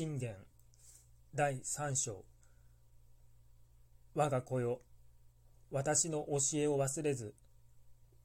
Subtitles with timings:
[0.00, 0.34] 信玄
[1.34, 2.24] 第3章。
[4.14, 4.80] 我が子よ
[5.70, 7.34] 私の教えを忘れず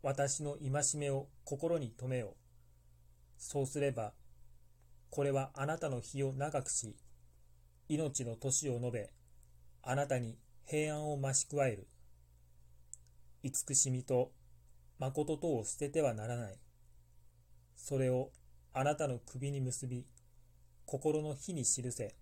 [0.01, 2.37] 私の戒めを心に留めよ
[3.37, 4.13] そうすれば
[5.09, 6.95] これはあなたの日を長くし
[7.89, 9.09] 命の年を述べ
[9.83, 11.89] あなたに平安を増し加える。
[13.43, 14.31] 慈しみと
[14.97, 16.57] 誠とを捨ててはならない。
[17.75, 18.31] それを
[18.71, 20.05] あなたの首に結び
[20.85, 22.15] 心の火に記せ。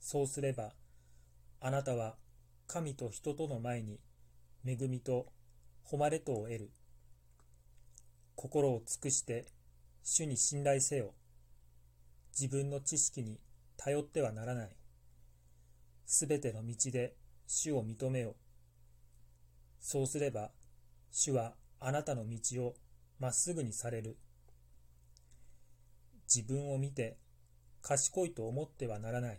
[0.00, 0.72] そうすれば、
[1.60, 2.16] あなたは
[2.66, 4.00] 神と人との前に
[4.64, 5.26] 恵みと
[5.84, 6.70] 誉れとを得る。
[8.34, 9.46] 心を尽くして
[10.02, 11.12] 主に信頼せよ。
[12.38, 13.38] 自分の知識に
[13.76, 14.70] 頼ってはならない。
[16.06, 17.14] すべての道で
[17.46, 18.36] 主を認めよ。
[19.80, 20.50] そうすれば、
[21.10, 22.74] 主はあなたの道を
[23.18, 24.16] まっすぐにされる。
[26.32, 27.16] 自分を見て
[27.80, 29.38] 賢いと思ってはならない。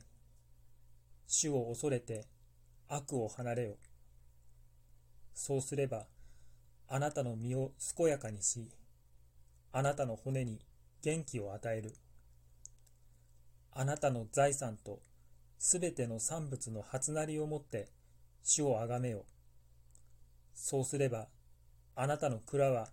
[1.27, 2.25] 主を恐れて
[2.87, 3.75] 悪を離れよ。
[5.35, 6.07] そうすれば、
[6.87, 8.69] あなたの身を健やかにし、
[9.71, 10.59] あなたの骨に
[11.03, 11.93] 元気を与える。
[13.71, 14.99] あなたの財産と
[15.59, 17.89] すべての産物の初なりをもって
[18.43, 19.25] 主をあがめよ。
[20.55, 21.27] そうすれば、
[21.95, 22.87] あなたの蔵は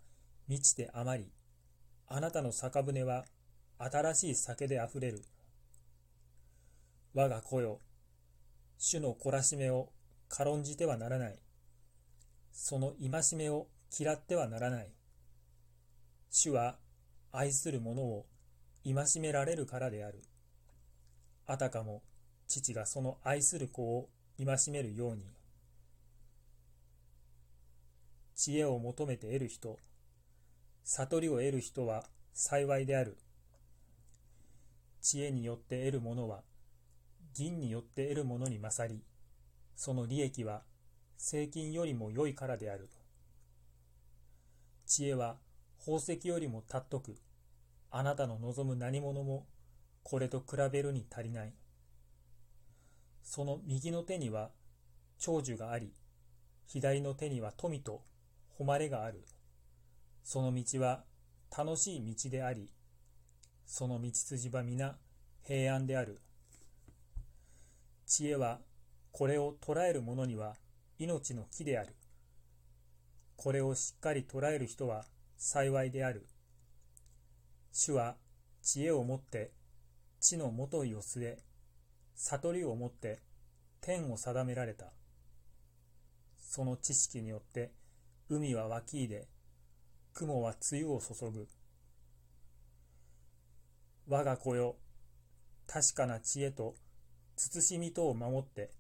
[0.49, 1.31] 満ちて余り、
[2.09, 3.25] あなたの酒舟は
[3.79, 5.23] 新しい酒であふれる。
[7.15, 7.81] 我が子よ、
[8.79, 9.91] 主の懲らしめを
[10.29, 11.39] 軽んじてはならない。
[12.53, 14.89] その戒めを嫌ってはならない。
[16.31, 16.79] 主は
[17.33, 18.27] 愛する者を
[18.85, 20.23] 戒められるからである。
[21.47, 22.03] あたかも
[22.49, 25.23] 父がその愛する子を戒めるように。
[28.35, 29.79] 知恵を求めて得る人、
[30.85, 32.05] 悟りを得る人は
[32.35, 33.17] 幸いである。
[35.07, 36.43] 知恵によって得るものは
[37.33, 39.05] 銀によって得るものに勝り
[39.77, 40.63] その利益は
[41.17, 42.89] 税金よりも良いからである
[44.85, 45.37] 知恵は
[45.79, 47.17] 宝石よりも尊く
[47.93, 49.47] あなたの望む何者も
[50.03, 51.53] これと比べるに足りない。
[53.23, 54.51] その右の手には
[55.19, 55.93] 長寿があり
[56.67, 58.03] 左の手には富と
[58.59, 59.25] 誉れがある。
[60.25, 61.05] その道は
[61.57, 62.73] 楽しい道であり
[63.67, 64.97] その道筋は皆
[65.47, 66.19] 平安である。
[68.05, 68.59] 知恵は
[69.13, 70.57] これを捉える者には
[70.99, 71.95] 命の木である。
[73.37, 75.05] これをしっかり捉える人は
[75.37, 76.27] 幸いである。
[77.71, 78.17] 主は
[78.61, 79.53] 知恵をもって
[80.19, 81.39] 地のもといを据え、
[82.17, 83.21] 悟りをもって
[83.81, 84.87] 天を定められた。
[86.41, 87.71] その知識によって
[88.29, 89.29] 海は湧き入れ、
[90.13, 91.47] 雲は梅雨を注ぐ。
[94.09, 94.77] 我が子よ、
[95.67, 96.75] 確かな知恵と
[97.37, 98.71] 慎みとを守って、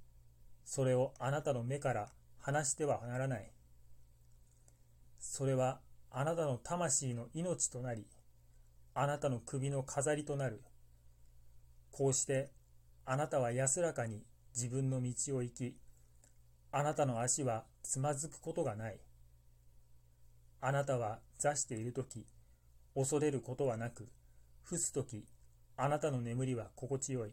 [0.65, 2.09] それをあなたの目から
[2.39, 3.51] 離してはならない。
[5.19, 5.81] それは
[6.11, 8.07] あなたの魂の命となり、
[8.95, 10.63] あなたの首の飾りとなる。
[11.91, 12.51] こうして
[13.05, 14.23] あなたは安らかに
[14.55, 15.77] 自分の道を行き、
[16.73, 18.99] あなたの足はつまずくことがない。
[20.61, 22.27] あなたは座しているとき、
[22.95, 24.09] 恐れることはなく、
[24.63, 25.27] 伏すとき、
[25.78, 27.31] あなたの眠りは心地よい。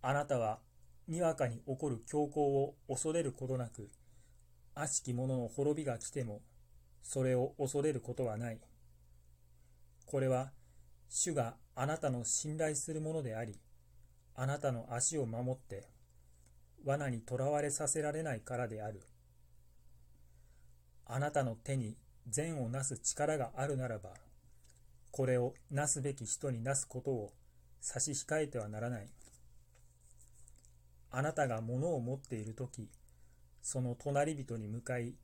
[0.00, 0.60] あなたは、
[1.08, 3.90] にわかに起こる強行を恐れることなく、
[4.74, 6.40] 悪しき者の滅びが来ても、
[7.02, 8.60] それを恐れることはない。
[10.06, 10.52] これは、
[11.08, 13.58] 主があなたの信頼するものであり、
[14.36, 15.88] あなたの足を守って、
[16.84, 19.02] 罠にとらわれさせられないからである。
[21.06, 21.96] あなたの手に
[22.28, 24.10] 善をなす力があるならば、
[25.16, 27.32] これをなすべき人になすことを
[27.80, 29.06] 差し控えてはならない。
[31.12, 32.90] あなたが物を持っているとき、
[33.62, 35.14] その隣人に向かい、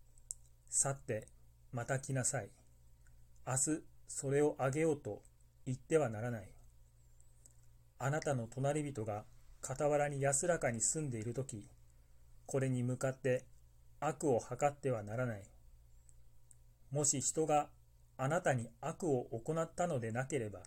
[0.69, 1.27] 去って
[1.73, 2.50] また来なさい。
[3.45, 5.23] 明日それをあげようと
[5.67, 6.49] 言ってはならない。
[7.99, 9.25] あなたの隣人が
[9.61, 11.67] 傍らに安らかに住んでいるとき、
[12.47, 13.44] これに向かって
[13.99, 15.43] 悪を図ってはならない。
[16.93, 17.70] もし人が
[18.22, 20.61] あなたに悪を行ったのでなければ、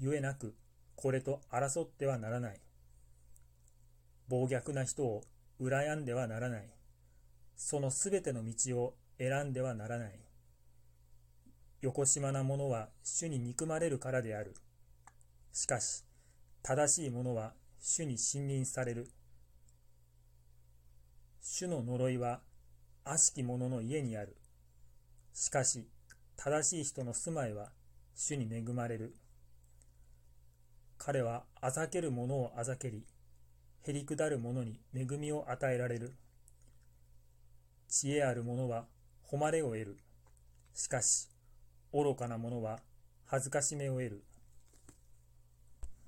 [0.00, 0.56] ゆえなく
[0.96, 2.60] これと争ってはならない。
[4.26, 5.22] 暴虐な人を
[5.60, 6.68] 羨んではならない。
[7.54, 10.18] そのすべての道を選んではならない。
[11.82, 14.52] よこしまな者は主に憎まれるからである。
[15.52, 16.02] しかし、
[16.64, 19.08] 正しい者は主に信任される。
[21.40, 22.40] 主の呪いは
[23.04, 24.36] 悪しき者の家にある。
[25.32, 25.86] しかし、
[26.36, 27.70] 正しい人の住まいは
[28.14, 29.14] 主に恵まれる。
[30.98, 33.04] 彼はあざける者をあざけり、
[33.82, 36.14] へりくだる者に恵みを与えられる。
[37.88, 38.84] 知恵ある者は
[39.28, 39.98] 誉れを得る。
[40.74, 41.28] しかし、
[41.92, 42.80] 愚かな者は
[43.24, 44.24] 恥ずかしめを得る。